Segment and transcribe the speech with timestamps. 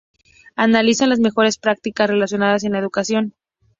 [0.55, 3.35] Analizan las mejores prácticas relacionadas con la educación.